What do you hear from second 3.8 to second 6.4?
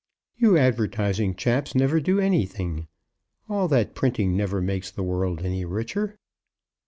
printing never makes the world any richer."